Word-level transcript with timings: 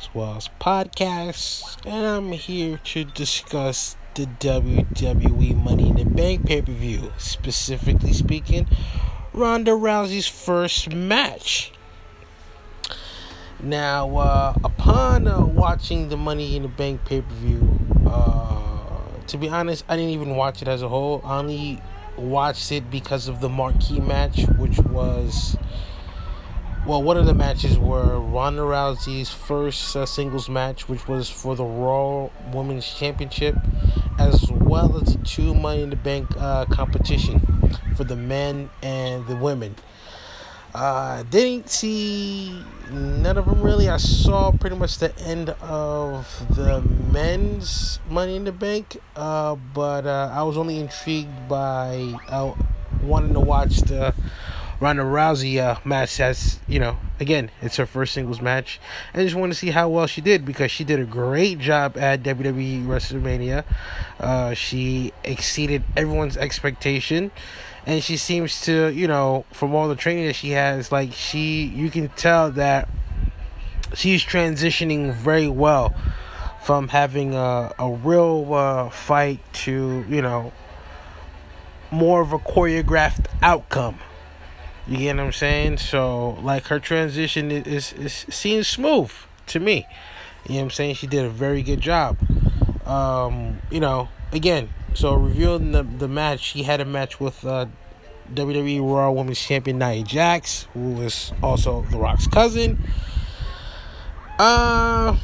Maxwell's 0.00 0.48
podcast, 0.58 1.76
and 1.84 2.06
I'm 2.06 2.32
here 2.32 2.80
to 2.84 3.04
discuss 3.04 3.98
the 4.14 4.24
WWE 4.24 5.54
Money 5.62 5.90
in 5.90 5.96
the 5.96 6.06
Bank 6.06 6.46
pay 6.46 6.62
per 6.62 6.72
view. 6.72 7.12
Specifically 7.18 8.14
speaking, 8.14 8.66
Ronda 9.34 9.72
Rousey's 9.72 10.26
first 10.26 10.94
match. 10.94 11.72
Now, 13.62 14.16
uh, 14.16 14.54
upon 14.64 15.28
uh, 15.28 15.44
watching 15.44 16.08
the 16.08 16.16
Money 16.16 16.56
in 16.56 16.62
the 16.62 16.68
Bank 16.68 17.04
pay 17.04 17.20
per 17.20 17.34
view, 17.34 17.78
uh, 18.06 19.00
to 19.26 19.36
be 19.36 19.50
honest, 19.50 19.84
I 19.86 19.96
didn't 19.96 20.12
even 20.12 20.34
watch 20.34 20.62
it 20.62 20.68
as 20.68 20.80
a 20.80 20.88
whole. 20.88 21.20
I 21.26 21.40
only 21.40 21.82
watched 22.16 22.72
it 22.72 22.90
because 22.90 23.28
of 23.28 23.42
the 23.42 23.50
marquee 23.50 24.00
match, 24.00 24.46
which 24.56 24.78
was 24.78 25.58
well, 26.86 27.02
one 27.02 27.16
of 27.16 27.26
the 27.26 27.34
matches 27.34 27.78
were 27.78 28.18
Ronda 28.18 28.62
Rousey's 28.62 29.30
first 29.30 29.94
uh, 29.94 30.06
singles 30.06 30.48
match, 30.48 30.88
which 30.88 31.06
was 31.06 31.28
for 31.28 31.54
the 31.54 31.64
Raw 31.64 32.30
Women's 32.52 32.88
Championship, 32.94 33.54
as 34.18 34.50
well 34.50 34.96
as 34.96 35.14
the 35.14 35.22
two 35.24 35.54
Money 35.54 35.82
in 35.82 35.90
the 35.90 35.96
Bank 35.96 36.28
uh, 36.38 36.64
competition 36.66 37.40
for 37.96 38.04
the 38.04 38.16
men 38.16 38.70
and 38.82 39.26
the 39.26 39.36
women. 39.36 39.74
Uh, 40.74 41.24
didn't 41.24 41.68
see 41.68 42.62
none 42.90 43.36
of 43.36 43.44
them 43.44 43.60
really. 43.60 43.88
I 43.88 43.96
saw 43.96 44.52
pretty 44.52 44.76
much 44.76 44.98
the 44.98 45.16
end 45.20 45.50
of 45.60 46.46
the 46.54 46.80
men's 47.12 47.98
Money 48.08 48.36
in 48.36 48.44
the 48.44 48.52
Bank, 48.52 48.96
uh, 49.16 49.56
but 49.74 50.06
uh, 50.06 50.32
I 50.32 50.42
was 50.44 50.56
only 50.56 50.78
intrigued 50.78 51.48
by 51.48 52.14
uh, 52.28 52.54
wanting 53.02 53.34
to 53.34 53.40
watch 53.40 53.78
the 53.78 54.14
Ronda 54.80 55.02
Rousey 55.02 55.58
uh, 55.58 55.78
match 55.84 56.16
has, 56.16 56.58
you 56.66 56.78
know, 56.78 56.96
again, 57.20 57.50
it's 57.60 57.76
her 57.76 57.84
first 57.84 58.14
singles 58.14 58.40
match. 58.40 58.80
I 59.12 59.22
just 59.22 59.36
want 59.36 59.52
to 59.52 59.58
see 59.58 59.70
how 59.70 59.90
well 59.90 60.06
she 60.06 60.22
did 60.22 60.46
because 60.46 60.70
she 60.70 60.84
did 60.84 60.98
a 60.98 61.04
great 61.04 61.58
job 61.58 61.98
at 61.98 62.22
WWE 62.22 62.86
WrestleMania. 62.86 63.64
Uh, 64.18 64.54
she 64.54 65.12
exceeded 65.22 65.84
everyone's 65.98 66.38
expectation. 66.38 67.30
And 67.84 68.02
she 68.02 68.16
seems 68.16 68.62
to, 68.62 68.88
you 68.88 69.06
know, 69.06 69.44
from 69.52 69.74
all 69.74 69.86
the 69.88 69.96
training 69.96 70.26
that 70.26 70.34
she 70.34 70.50
has, 70.50 70.90
like 70.90 71.12
she, 71.12 71.64
you 71.64 71.90
can 71.90 72.08
tell 72.10 72.50
that 72.52 72.88
she's 73.94 74.24
transitioning 74.24 75.12
very 75.12 75.48
well 75.48 75.94
from 76.62 76.88
having 76.88 77.34
a, 77.34 77.74
a 77.78 77.90
real 77.90 78.54
uh, 78.54 78.88
fight 78.88 79.40
to, 79.52 80.06
you 80.08 80.22
know, 80.22 80.52
more 81.90 82.22
of 82.22 82.32
a 82.32 82.38
choreographed 82.38 83.26
outcome 83.42 83.98
you 84.90 84.96
get 84.96 85.16
what 85.16 85.26
I'm 85.26 85.32
saying? 85.32 85.76
So 85.76 86.30
like 86.42 86.66
her 86.66 86.80
transition 86.80 87.52
is, 87.52 87.66
is, 87.66 87.92
is 87.92 88.12
seems 88.34 88.66
smooth 88.66 89.12
to 89.46 89.60
me. 89.60 89.86
You 90.46 90.54
know 90.54 90.56
what 90.56 90.62
I'm 90.64 90.70
saying? 90.70 90.96
She 90.96 91.06
did 91.06 91.24
a 91.24 91.30
very 91.30 91.62
good 91.62 91.80
job. 91.80 92.18
Um, 92.86 93.58
you 93.70 93.78
know, 93.78 94.08
again, 94.32 94.70
so 94.94 95.14
reviewing 95.14 95.70
the 95.70 95.84
the 95.84 96.08
match, 96.08 96.40
she 96.40 96.64
had 96.64 96.80
a 96.80 96.84
match 96.84 97.20
with 97.20 97.44
uh, 97.46 97.66
WWE 98.34 98.80
Raw 98.82 99.12
Women's 99.12 99.38
Champion 99.40 99.78
Nia 99.78 100.02
Jax, 100.02 100.66
who 100.74 100.94
was 100.94 101.32
also 101.40 101.82
The 101.82 101.96
Rock's 101.96 102.26
cousin. 102.26 102.82
Uh 104.40 105.16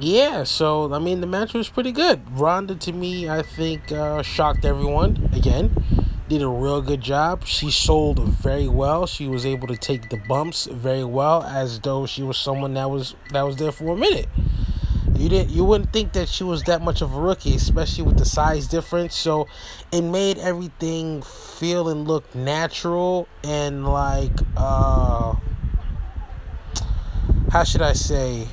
yeah, 0.00 0.44
so 0.44 0.94
I 0.94 0.98
mean 1.00 1.20
the 1.20 1.26
match 1.26 1.52
was 1.52 1.68
pretty 1.68 1.92
good. 1.92 2.22
Ronda 2.30 2.76
to 2.76 2.92
me, 2.92 3.28
I 3.28 3.42
think, 3.42 3.92
uh, 3.92 4.22
shocked 4.22 4.64
everyone 4.64 5.28
again 5.34 6.07
did 6.28 6.42
a 6.42 6.48
real 6.48 6.82
good 6.82 7.00
job. 7.00 7.46
She 7.46 7.70
sold 7.70 8.20
very 8.20 8.68
well. 8.68 9.06
She 9.06 9.26
was 9.26 9.46
able 9.46 9.66
to 9.68 9.76
take 9.76 10.10
the 10.10 10.18
bumps 10.28 10.66
very 10.66 11.04
well, 11.04 11.42
as 11.42 11.80
though 11.80 12.06
she 12.06 12.22
was 12.22 12.36
someone 12.36 12.74
that 12.74 12.90
was 12.90 13.14
that 13.32 13.42
was 13.42 13.56
there 13.56 13.72
for 13.72 13.94
a 13.94 13.96
minute. 13.96 14.28
You 15.16 15.28
didn't 15.28 15.50
you 15.50 15.64
wouldn't 15.64 15.92
think 15.92 16.12
that 16.12 16.28
she 16.28 16.44
was 16.44 16.62
that 16.64 16.82
much 16.82 17.00
of 17.00 17.14
a 17.14 17.20
rookie, 17.20 17.54
especially 17.54 18.04
with 18.04 18.18
the 18.18 18.26
size 18.26 18.68
difference. 18.68 19.16
So 19.16 19.48
it 19.90 20.02
made 20.02 20.38
everything 20.38 21.22
feel 21.22 21.88
and 21.88 22.06
look 22.06 22.34
natural 22.34 23.26
and 23.42 23.86
like 23.86 24.38
uh 24.56 25.34
how 27.50 27.64
should 27.64 27.82
I 27.82 27.94
say 27.94 28.46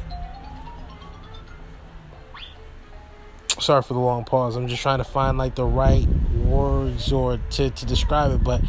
sorry 3.59 3.81
for 3.84 3.94
the 3.94 4.00
long 4.00 4.24
pause. 4.24 4.56
I'm 4.56 4.68
just 4.68 4.81
trying 4.81 5.00
to 5.00 5.03
find 5.03 5.38
like 5.38 5.56
the 5.56 5.66
right 5.66 6.07
words 6.45 7.11
or 7.11 7.39
to, 7.51 7.69
to 7.69 7.85
describe 7.85 8.31
it, 8.31 8.44
but 8.44 8.61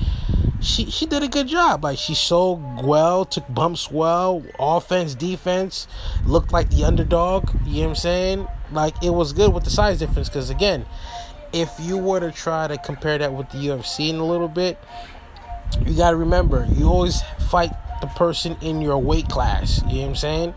she 0.61 0.91
she 0.91 1.07
did 1.07 1.23
a 1.23 1.29
good 1.29 1.49
job. 1.49 1.85
Like 1.85 1.99
she 1.99 2.15
sold 2.15 2.85
well, 2.85 3.25
took 3.25 3.53
bumps 3.53 3.91
well, 3.91 4.43
offense, 4.59 5.15
defense, 5.15 5.87
looked 6.25 6.53
like 6.53 6.71
the 6.71 6.85
underdog. 6.85 7.51
You 7.65 7.75
know 7.75 7.81
what 7.83 7.89
I'm 7.89 7.95
saying? 7.97 8.49
Like 8.73 9.03
it 9.03 9.11
was 9.11 9.33
good 9.33 9.53
with 9.53 9.65
the 9.65 9.71
size 9.71 9.99
difference 9.99 10.29
because 10.29 10.51
again, 10.51 10.87
if 11.53 11.71
you 11.81 11.97
were 11.99 12.21
to 12.21 12.33
try 12.33 12.67
to 12.67 12.79
compare 12.79 13.19
that 13.19 13.33
with 13.33 13.51
the 13.51 13.59
UFC 13.59 14.11
in 14.11 14.17
a 14.17 14.27
little 14.27 14.49
bit, 14.49 14.79
you 15.85 15.97
got 15.97 16.11
to 16.11 16.17
remember 16.17 16.67
you 16.73 16.89
always 16.89 17.23
fight 17.51 17.71
the 18.01 18.07
person 18.09 18.57
in 18.61 18.81
your 18.81 18.99
weight 18.99 19.29
class. 19.29 19.83
You 19.83 19.87
know 19.87 20.01
what 20.01 20.09
I'm 20.09 20.15
saying? 20.17 20.55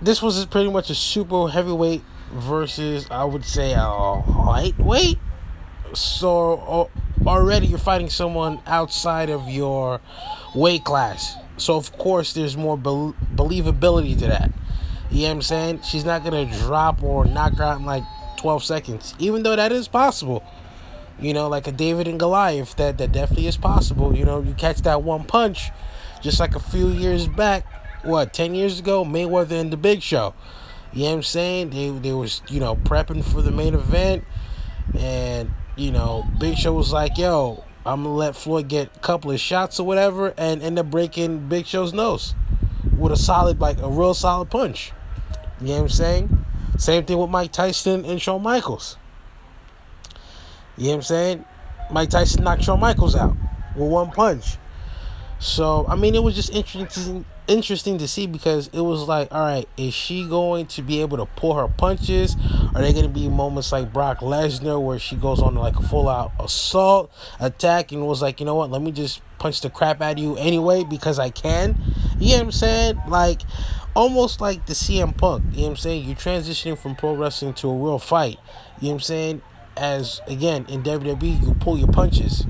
This 0.00 0.22
was 0.22 0.44
pretty 0.46 0.70
much 0.70 0.90
a 0.90 0.94
super 0.94 1.48
heavyweight 1.48 2.02
versus 2.32 3.06
I 3.10 3.24
would 3.24 3.44
say 3.44 3.74
a 3.74 3.88
lightweight. 3.88 5.18
So 5.94 6.90
already 7.26 7.66
you're 7.66 7.78
fighting 7.78 8.10
someone 8.10 8.60
outside 8.66 9.30
of 9.30 9.48
your 9.48 10.00
weight 10.54 10.84
class. 10.84 11.36
So 11.56 11.76
of 11.76 11.92
course 11.98 12.32
there's 12.32 12.56
more 12.56 12.76
be- 12.76 13.14
believability 13.34 14.18
to 14.20 14.26
that. 14.26 14.52
You 15.10 15.22
know 15.22 15.28
what 15.28 15.34
I'm 15.34 15.42
saying? 15.42 15.80
She's 15.82 16.04
not 16.04 16.24
gonna 16.24 16.46
drop 16.60 17.02
or 17.02 17.24
knock 17.24 17.58
out 17.60 17.80
in 17.80 17.86
like 17.86 18.04
12 18.36 18.62
seconds, 18.64 19.14
even 19.18 19.42
though 19.42 19.56
that 19.56 19.72
is 19.72 19.88
possible. 19.88 20.44
You 21.20 21.34
know, 21.34 21.48
like 21.48 21.66
a 21.66 21.72
David 21.72 22.06
and 22.06 22.18
Goliath, 22.18 22.76
that 22.76 22.98
that 22.98 23.12
definitely 23.12 23.48
is 23.48 23.56
possible. 23.56 24.14
You 24.16 24.24
know, 24.24 24.40
you 24.40 24.54
catch 24.54 24.82
that 24.82 25.02
one 25.02 25.24
punch, 25.24 25.70
just 26.22 26.38
like 26.38 26.54
a 26.54 26.60
few 26.60 26.88
years 26.88 27.26
back. 27.26 27.66
What 28.04 28.32
10 28.32 28.54
years 28.54 28.78
ago, 28.78 29.04
Mayweather 29.04 29.60
and 29.60 29.72
the 29.72 29.76
Big 29.76 30.02
Show. 30.02 30.34
You 30.92 31.02
know 31.02 31.08
what 31.08 31.16
I'm 31.16 31.22
saying? 31.24 31.70
They 31.70 31.90
they 31.90 32.12
was 32.12 32.42
you 32.48 32.60
know 32.60 32.76
prepping 32.76 33.24
for 33.24 33.42
the 33.42 33.50
main 33.50 33.74
event, 33.74 34.24
and 34.96 35.50
you 35.78 35.92
know 35.92 36.26
Big 36.38 36.56
Show 36.58 36.72
was 36.72 36.92
like, 36.92 37.16
"Yo, 37.16 37.64
I'm 37.86 38.02
gonna 38.02 38.14
let 38.14 38.36
Floyd 38.36 38.68
get 38.68 38.90
a 38.96 38.98
couple 38.98 39.30
of 39.30 39.40
shots 39.40 39.78
or 39.78 39.86
whatever," 39.86 40.34
and 40.36 40.62
end 40.62 40.78
up 40.78 40.90
breaking 40.90 41.48
Big 41.48 41.66
Show's 41.66 41.92
nose 41.92 42.34
with 42.98 43.12
a 43.12 43.16
solid, 43.16 43.60
like 43.60 43.80
a 43.80 43.88
real 43.88 44.14
solid 44.14 44.50
punch. 44.50 44.92
You 45.60 45.68
know 45.68 45.74
what 45.74 45.82
I'm 45.82 45.88
saying? 45.88 46.44
Same 46.76 47.04
thing 47.04 47.18
with 47.18 47.30
Mike 47.30 47.52
Tyson 47.52 48.04
and 48.04 48.20
Shawn 48.20 48.42
Michaels. 48.42 48.96
You 50.76 50.84
know 50.84 50.90
what 50.90 50.96
I'm 50.96 51.02
saying? 51.02 51.44
Mike 51.90 52.10
Tyson 52.10 52.44
knocked 52.44 52.64
Shawn 52.64 52.80
Michaels 52.80 53.16
out 53.16 53.36
with 53.74 53.90
one 53.90 54.10
punch. 54.10 54.58
So 55.38 55.86
I 55.88 55.94
mean, 55.94 56.14
it 56.14 56.22
was 56.22 56.34
just 56.34 56.50
interesting 56.52 57.24
interesting 57.48 57.98
to 57.98 58.06
see 58.06 58.26
because 58.26 58.68
it 58.68 58.80
was 58.80 59.08
like, 59.08 59.32
all 59.32 59.40
right, 59.40 59.68
is 59.76 59.94
she 59.94 60.28
going 60.28 60.66
to 60.66 60.82
be 60.82 61.00
able 61.00 61.16
to 61.16 61.26
pull 61.26 61.54
her 61.54 61.66
punches? 61.66 62.36
Are 62.74 62.82
there 62.82 62.92
going 62.92 63.04
to 63.04 63.08
be 63.08 63.28
moments 63.28 63.72
like 63.72 63.92
Brock 63.92 64.20
Lesnar 64.20 64.80
where 64.80 64.98
she 64.98 65.16
goes 65.16 65.40
on 65.40 65.54
like 65.54 65.76
a 65.76 65.82
full 65.82 66.08
out 66.08 66.32
assault 66.38 67.10
attack 67.40 67.90
and 67.90 68.06
was 68.06 68.22
like, 68.22 68.38
you 68.38 68.46
know 68.46 68.54
what, 68.54 68.70
let 68.70 68.82
me 68.82 68.92
just 68.92 69.22
punch 69.38 69.60
the 69.62 69.70
crap 69.70 70.00
out 70.00 70.12
of 70.12 70.18
you 70.18 70.36
anyway 70.36 70.84
because 70.84 71.18
I 71.18 71.30
can? 71.30 71.76
You 72.18 72.30
know 72.30 72.36
what 72.36 72.42
I'm 72.44 72.52
saying? 72.52 73.00
Like, 73.08 73.42
almost 73.94 74.40
like 74.40 74.66
the 74.66 74.74
CM 74.74 75.16
Punk. 75.16 75.44
You 75.50 75.56
know 75.56 75.62
what 75.64 75.70
I'm 75.70 75.76
saying? 75.76 76.04
You're 76.04 76.16
transitioning 76.16 76.78
from 76.78 76.94
pro 76.94 77.14
wrestling 77.14 77.54
to 77.54 77.68
a 77.68 77.76
real 77.76 77.98
fight. 77.98 78.38
You 78.80 78.88
know 78.88 78.88
what 78.88 78.94
I'm 78.94 79.00
saying? 79.00 79.42
As 79.76 80.20
again 80.26 80.66
in 80.68 80.82
WWE, 80.82 81.42
you 81.42 81.54
pull 81.54 81.78
your 81.78 81.88
punches. 81.88 82.46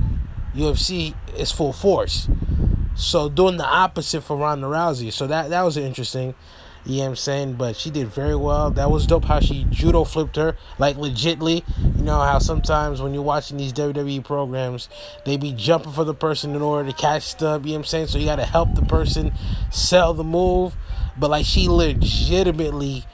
UFC 0.55 1.15
is 1.37 1.53
full 1.53 1.73
force. 1.73 2.29
So 2.99 3.29
doing 3.29 3.59
the 3.59 3.65
opposite 3.65 4.23
for 4.23 4.37
Ronda 4.37 4.67
Rousey. 4.67 5.13
So 5.13 5.29
that 5.29 5.51
that 5.51 5.63
was 5.63 5.77
interesting. 5.77 6.35
You 6.85 6.97
know 6.97 7.03
what 7.03 7.09
I'm 7.11 7.17
saying? 7.17 7.53
But 7.55 7.77
she 7.77 7.91
did 7.91 8.09
very 8.09 8.35
well. 8.35 8.71
That 8.71 8.91
was 8.91 9.07
dope 9.07 9.27
how 9.27 9.41
she 9.41 9.67
judo 9.71 10.05
flipped 10.05 10.37
her, 10.37 10.57
like 10.79 10.97
legitly. 10.97 11.63
You 11.97 12.03
know 12.03 12.19
how 12.21 12.39
sometimes 12.39 13.01
when 13.01 13.15
you're 13.15 13.23
watching 13.23 13.57
these 13.57 13.73
WWE 13.73 14.25
programs, 14.25 14.89
they 15.25 15.37
be 15.37 15.53
jumping 15.53 15.93
for 15.93 16.05
the 16.05 16.15
person 16.15 16.57
in 16.57 16.63
order 16.63 16.91
to 16.91 16.97
catch 16.97 17.37
the, 17.37 17.61
you 17.61 17.67
know 17.67 17.73
what 17.73 17.77
I'm 17.77 17.85
saying? 17.85 18.07
So 18.09 18.19
you 18.19 18.25
got 18.25 18.37
to 18.37 18.47
help 18.47 18.75
the 18.75 18.83
person 18.83 19.33
sell 19.71 20.13
the 20.13 20.25
move. 20.25 20.75
But 21.17 21.31
like 21.31 21.47
she 21.47 21.69
legitimately 21.69 23.05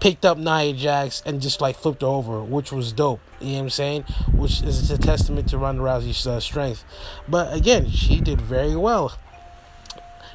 picked 0.00 0.24
up 0.24 0.36
Nia 0.36 0.72
Jax 0.72 1.22
and 1.24 1.40
just 1.40 1.60
like 1.60 1.76
flipped 1.76 2.02
her 2.02 2.08
over, 2.08 2.42
which 2.42 2.72
was 2.72 2.92
dope. 2.92 3.20
You 3.40 3.48
know 3.48 3.54
what 3.54 3.62
I'm 3.62 3.70
saying? 3.70 4.02
Which 4.34 4.62
is 4.62 4.90
a 4.90 4.98
testament 4.98 5.48
to 5.50 5.58
Ronda 5.58 5.82
Rousey's 5.82 6.26
uh, 6.26 6.40
strength. 6.40 6.84
But 7.28 7.54
again, 7.54 7.88
she 7.90 8.20
did 8.20 8.40
very 8.40 8.76
well. 8.76 9.16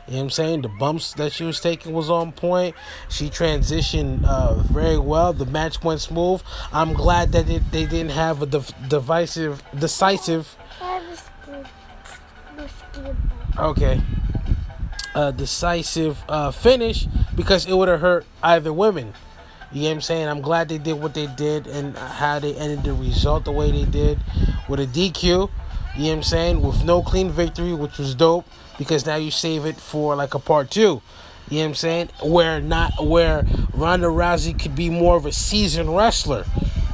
You 0.07 0.13
know 0.13 0.17
what 0.17 0.23
I'm 0.25 0.29
saying? 0.29 0.61
The 0.61 0.69
bumps 0.69 1.13
that 1.13 1.33
she 1.33 1.43
was 1.45 1.59
taking 1.59 1.91
was 1.93 2.11
on 2.11 2.31
point. 2.31 2.75
She 3.09 3.29
transitioned 3.29 4.23
uh, 4.23 4.53
very 4.53 4.99
well. 4.99 5.33
The 5.33 5.47
match 5.47 5.83
went 5.83 5.99
smooth. 5.99 6.43
I'm 6.71 6.93
glad 6.93 7.31
that 7.31 7.49
it, 7.49 7.71
they 7.71 7.87
didn't 7.87 8.11
have 8.11 8.41
a 8.43 8.45
div- 8.45 8.73
divisive, 8.87 9.63
decisive. 9.77 10.55
Okay. 13.57 14.01
a 15.15 15.31
decisive 15.31 16.23
uh, 16.29 16.51
finish 16.51 17.07
because 17.35 17.65
it 17.65 17.73
would 17.73 17.87
have 17.87 18.01
hurt 18.01 18.25
either 18.43 18.71
women. 18.71 19.13
You 19.71 19.83
know 19.83 19.87
what 19.87 19.93
I'm 19.95 20.01
saying? 20.01 20.27
I'm 20.27 20.41
glad 20.41 20.69
they 20.69 20.77
did 20.77 20.93
what 21.01 21.15
they 21.15 21.25
did 21.27 21.65
and 21.65 21.97
how 21.97 22.37
they 22.39 22.53
ended 22.55 22.83
the 22.83 22.93
result 22.93 23.45
the 23.45 23.51
way 23.51 23.71
they 23.71 23.85
did 23.85 24.19
with 24.69 24.79
a 24.79 24.85
DQ. 24.85 25.23
You 25.23 25.37
know 25.39 25.49
what 25.95 26.11
I'm 26.11 26.23
saying? 26.23 26.61
With 26.61 26.83
no 26.83 27.01
clean 27.01 27.31
victory, 27.31 27.73
which 27.73 27.97
was 27.97 28.13
dope 28.13 28.45
because 28.77 29.05
now 29.05 29.15
you 29.15 29.31
save 29.31 29.65
it 29.65 29.77
for 29.77 30.15
like 30.15 30.33
a 30.33 30.39
part 30.39 30.71
two. 30.71 31.01
You 31.49 31.57
know 31.57 31.63
what 31.63 31.69
I'm 31.69 31.75
saying? 31.75 32.09
Where 32.23 32.59
not 32.59 33.05
where 33.05 33.45
Ronda 33.73 34.07
Rousey 34.07 34.59
could 34.59 34.75
be 34.75 34.89
more 34.89 35.15
of 35.15 35.25
a 35.25 35.31
seasoned 35.31 35.95
wrestler. 35.95 36.45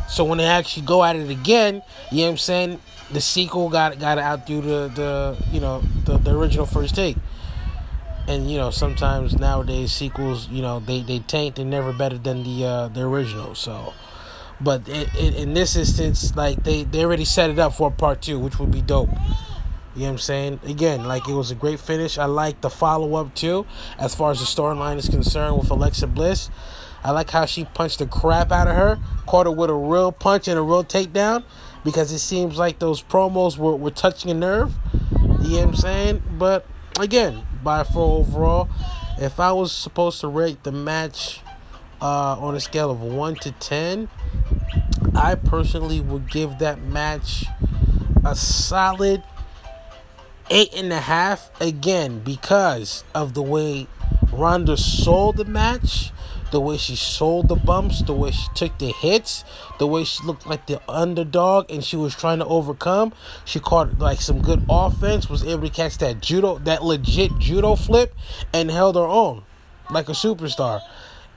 So 0.09 0.25
when 0.25 0.39
they 0.39 0.45
actually 0.45 0.85
go 0.85 1.03
at 1.03 1.15
it 1.15 1.29
again, 1.29 1.81
you 2.11 2.19
know 2.19 2.23
what 2.23 2.29
I'm 2.31 2.37
saying? 2.37 2.81
The 3.11 3.21
sequel 3.21 3.69
got 3.69 3.97
got 3.99 4.15
to 4.15 4.21
outdo 4.21 4.61
the 4.61 4.91
the 4.93 5.37
you 5.51 5.59
know 5.59 5.81
the, 6.05 6.17
the 6.17 6.37
original 6.37 6.65
first 6.65 6.95
take 6.95 7.17
and 8.27 8.49
you 8.49 8.57
know 8.57 8.69
sometimes 8.69 9.37
nowadays 9.37 9.91
sequels 9.91 10.47
you 10.49 10.61
know 10.61 10.79
they 10.79 11.01
they 11.01 11.19
taint 11.19 11.55
they're 11.55 11.65
never 11.65 11.91
better 11.91 12.17
than 12.17 12.43
the 12.43 12.65
uh 12.65 12.87
the 12.89 13.01
original 13.01 13.55
so 13.55 13.93
but 14.59 14.87
in 14.87 15.53
this 15.53 15.75
instance 15.75 16.35
like 16.35 16.63
they 16.63 16.83
they 16.83 17.03
already 17.03 17.25
set 17.25 17.49
it 17.49 17.57
up 17.59 17.73
for 17.73 17.87
a 17.89 17.91
part 17.91 18.21
two 18.21 18.39
which 18.39 18.59
would 18.59 18.71
be 18.71 18.81
dope 18.81 19.09
you 19.95 20.01
know 20.01 20.07
what 20.07 20.11
I'm 20.11 20.17
saying? 20.19 20.59
Again, 20.63 21.05
like 21.05 21.27
it 21.27 21.33
was 21.33 21.51
a 21.51 21.55
great 21.55 21.79
finish. 21.79 22.17
I 22.17 22.25
like 22.25 22.61
the 22.61 22.69
follow 22.69 23.15
up 23.15 23.35
too, 23.35 23.65
as 23.99 24.15
far 24.15 24.31
as 24.31 24.39
the 24.39 24.45
storyline 24.45 24.97
is 24.97 25.09
concerned 25.09 25.57
with 25.57 25.69
Alexa 25.69 26.07
Bliss. 26.07 26.49
I 27.03 27.11
like 27.11 27.31
how 27.31 27.45
she 27.45 27.65
punched 27.65 27.99
the 27.99 28.05
crap 28.05 28.51
out 28.51 28.67
of 28.67 28.75
her, 28.75 28.99
caught 29.25 29.47
her 29.47 29.51
with 29.51 29.69
a 29.69 29.75
real 29.75 30.11
punch 30.11 30.47
and 30.47 30.57
a 30.57 30.61
real 30.61 30.83
takedown, 30.83 31.43
because 31.83 32.11
it 32.11 32.19
seems 32.19 32.57
like 32.57 32.79
those 32.79 33.01
promos 33.01 33.57
were, 33.57 33.75
were 33.75 33.91
touching 33.91 34.29
a 34.29 34.35
nerve. 34.35 34.75
You 35.41 35.49
know 35.49 35.57
what 35.57 35.67
I'm 35.67 35.75
saying? 35.75 36.23
But 36.37 36.65
again, 36.99 37.43
by 37.63 37.83
four 37.83 38.19
overall. 38.19 38.69
If 39.17 39.39
I 39.39 39.51
was 39.51 39.71
supposed 39.71 40.21
to 40.21 40.27
rate 40.27 40.63
the 40.63 40.71
match 40.71 41.41
uh, 42.01 42.39
on 42.39 42.55
a 42.55 42.59
scale 42.59 42.89
of 42.89 43.01
one 43.01 43.35
to 43.35 43.51
ten, 43.51 44.07
I 45.15 45.35
personally 45.35 46.01
would 46.01 46.29
give 46.29 46.59
that 46.59 46.81
match 46.81 47.45
a 48.23 48.35
solid 48.35 49.23
eight 50.51 50.73
and 50.75 50.93
a 50.93 50.99
half. 50.99 51.49
Again, 51.59 52.19
because 52.19 53.03
of 53.15 53.33
the 53.33 53.41
way 53.41 53.87
Ronda 54.31 54.77
sold 54.77 55.37
the 55.37 55.45
match 55.45 56.11
the 56.51 56.59
way 56.59 56.77
she 56.77 56.95
sold 56.95 57.47
the 57.47 57.55
bumps, 57.55 58.01
the 58.01 58.13
way 58.13 58.31
she 58.31 58.47
took 58.53 58.77
the 58.77 58.91
hits, 58.91 59.43
the 59.79 59.87
way 59.87 60.03
she 60.03 60.23
looked 60.23 60.45
like 60.45 60.67
the 60.67 60.81
underdog 60.89 61.71
and 61.71 61.83
she 61.83 61.95
was 61.95 62.13
trying 62.13 62.39
to 62.39 62.45
overcome. 62.45 63.13
She 63.45 63.59
caught 63.59 63.97
like 63.99 64.21
some 64.21 64.41
good 64.41 64.65
offense, 64.69 65.29
was 65.29 65.43
able 65.43 65.63
to 65.63 65.69
catch 65.69 65.97
that 65.99 66.21
judo, 66.21 66.59
that 66.59 66.83
legit 66.83 67.39
judo 67.39 67.75
flip, 67.75 68.13
and 68.53 68.69
held 68.69 68.95
her 68.95 69.07
own 69.07 69.43
like 69.89 70.09
a 70.09 70.13
superstar. 70.13 70.81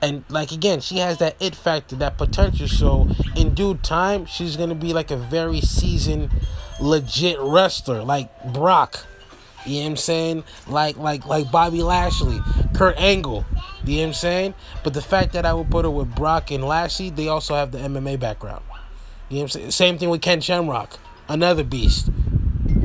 And 0.04 0.22
like 0.28 0.52
again, 0.52 0.80
she 0.80 0.98
has 0.98 1.16
that 1.18 1.34
it 1.40 1.54
factor, 1.54 1.96
that 1.96 2.18
potential. 2.18 2.68
So 2.68 3.08
in 3.34 3.54
due 3.54 3.76
time, 3.76 4.26
she's 4.26 4.54
gonna 4.54 4.74
be 4.74 4.92
like 4.92 5.10
a 5.10 5.16
very 5.16 5.62
seasoned, 5.62 6.30
legit 6.78 7.38
wrestler, 7.40 8.04
like 8.04 8.52
Brock. 8.52 9.06
You 9.64 9.76
know 9.76 9.80
what 9.80 9.90
I'm 9.90 9.96
saying? 9.96 10.44
Like 10.68 10.98
like 10.98 11.24
like 11.24 11.50
Bobby 11.50 11.82
Lashley, 11.82 12.38
Kurt 12.74 12.98
Angle. 12.98 13.46
You 13.86 13.96
know 13.96 14.02
what 14.02 14.08
I'm 14.08 14.12
saying? 14.12 14.54
But 14.82 14.92
the 14.92 15.00
fact 15.00 15.32
that 15.32 15.46
I 15.46 15.54
would 15.54 15.70
put 15.70 15.86
her 15.86 15.90
with 15.90 16.14
Brock 16.14 16.50
and 16.50 16.62
Lashley, 16.62 17.08
they 17.08 17.28
also 17.28 17.54
have 17.54 17.72
the 17.72 17.78
MMA 17.78 18.20
background. 18.20 18.62
You 19.30 19.36
know 19.36 19.42
what 19.42 19.42
I'm 19.42 19.48
saying? 19.48 19.70
Same 19.70 19.98
thing 19.98 20.10
with 20.10 20.20
Ken 20.20 20.42
Shamrock, 20.42 20.98
another 21.30 21.64
beast, 21.64 22.10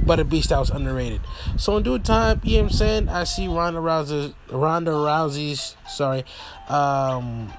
but 0.10 0.20
a 0.20 0.26
beast 0.26 0.50
that 0.50 0.58
was 0.58 0.72
underrated. 0.72 1.22
So 1.58 1.78
in 1.78 1.84
due 1.84 2.00
time, 2.00 2.42
you 2.44 2.58
know 2.58 2.64
what 2.64 2.72
I'm 2.72 2.78
saying? 2.78 3.10
I 3.10 3.26
see 3.26 3.48
Ronda 3.48 3.80
Rousey, 3.80 4.34
Ronda 4.50 4.90
Rousey's, 4.90 5.76
sorry, 5.88 6.26
um, 6.68 7.54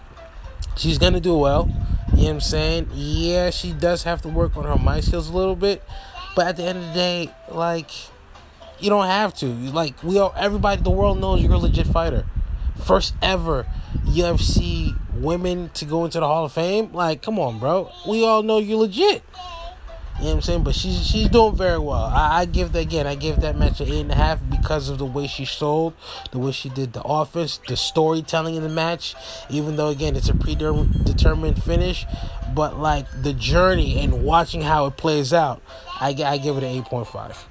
she's 0.77 0.99
gonna 0.99 1.21
do 1.21 1.37
well. 1.37 1.69
You 1.69 2.17
know 2.17 2.23
what 2.25 2.31
I'm 2.31 2.41
saying? 2.41 2.89
Yeah, 2.93 3.51
she 3.51 3.73
does 3.73 4.03
have 4.03 4.23
to 4.23 4.29
work 4.29 4.57
on 4.57 4.65
her 4.65 4.77
mic 4.77 5.05
skills 5.05 5.29
a 5.29 5.33
little 5.33 5.55
bit, 5.55 5.85
but 6.35 6.49
at 6.49 6.57
the 6.57 6.65
end 6.65 6.79
of 6.79 6.89
the 6.89 6.93
day, 6.93 7.31
like, 7.53 7.93
you 8.81 8.91
don't 8.91 9.07
have 9.07 9.33
to. 9.35 9.47
Like, 9.47 10.03
we 10.03 10.19
all, 10.19 10.35
everybody, 10.37 10.83
the 10.83 10.91
world 10.91 11.21
knows 11.21 11.41
you're 11.41 11.53
a 11.53 11.57
legit 11.57 11.87
fighter 11.87 12.27
first 12.83 13.15
ever 13.23 13.65
UFC 14.07 14.99
women 15.15 15.71
to 15.75 15.85
go 15.85 16.05
into 16.05 16.19
the 16.19 16.27
Hall 16.27 16.47
of 16.47 16.53
Fame. 16.53 16.93
Like, 16.93 17.23
come 17.23 17.39
on, 17.39 17.61
bro. 17.61 17.93
We 18.09 18.25
all 18.25 18.43
know 18.43 18.59
you're 18.59 18.79
legit. 18.79 19.23
You 20.21 20.27
know 20.27 20.33
what 20.33 20.37
I'm 20.37 20.43
saying? 20.43 20.65
But 20.65 20.75
she's 20.75 21.07
she's 21.07 21.29
doing 21.29 21.57
very 21.57 21.79
well. 21.79 22.05
I, 22.05 22.41
I 22.41 22.45
give 22.45 22.73
that 22.73 22.81
again. 22.81 23.07
I 23.07 23.15
give 23.15 23.41
that 23.41 23.57
match 23.57 23.81
an 23.81 23.89
eight 23.89 24.03
and 24.03 24.13
a 24.13 24.15
half 24.15 24.39
because 24.51 24.91
of 24.91 24.99
the 24.99 25.07
way 25.07 25.27
she 25.27 25.47
sold, 25.47 25.95
the 26.31 26.39
way 26.39 26.53
she 26.53 26.69
did 26.69 26.93
the 26.93 27.03
offense, 27.03 27.59
the 27.67 27.75
storytelling 27.75 28.55
in 28.55 28.63
the 28.63 28.69
match. 28.69 29.15
Even 29.49 29.77
though 29.77 29.89
again 29.89 30.17
it's 30.17 30.29
a 30.29 30.35
predetermined 30.35 31.63
finish, 31.63 32.05
but 32.55 32.79
like 32.79 33.07
the 33.23 33.33
journey 33.33 33.99
and 33.99 34.23
watching 34.23 34.61
how 34.61 34.85
it 34.85 34.99
plays 34.99 35.33
out, 35.33 35.63
I 35.99 36.09
I 36.23 36.37
give 36.37 36.59
it 36.59 36.65
an 36.65 36.71
eight 36.71 36.85
point 36.85 37.07
five. 37.07 37.43